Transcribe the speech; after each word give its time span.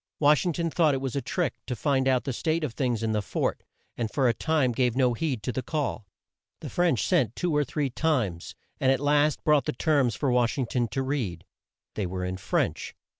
Wash 0.19 0.47
ing 0.47 0.53
ton 0.53 0.71
thought 0.71 0.95
it 0.95 0.99
was 0.99 1.15
a 1.15 1.21
trick 1.21 1.53
to 1.67 1.75
find 1.75 2.07
out 2.07 2.23
the 2.23 2.33
state 2.33 2.63
of 2.63 2.73
things 2.73 3.03
in 3.03 3.11
the 3.11 3.21
fort, 3.21 3.61
and 3.95 4.09
for 4.09 4.27
a 4.27 4.33
time 4.33 4.71
gave 4.71 4.95
no 4.95 5.13
heed 5.13 5.43
to 5.43 5.51
the 5.51 5.61
call. 5.61 6.07
The 6.61 6.71
French 6.71 7.05
sent 7.05 7.35
two 7.35 7.55
or 7.55 7.63
three 7.63 7.91
times, 7.91 8.55
and 8.79 8.91
at 8.91 8.99
last 8.99 9.43
brought 9.43 9.65
the 9.65 9.73
terms 9.73 10.15
for 10.15 10.31
Wash 10.31 10.57
ing 10.57 10.65
ton 10.65 10.87
to 10.87 11.03
read. 11.03 11.45
They 11.93 12.07
were 12.07 12.25
in 12.25 12.37
French. 12.37 12.95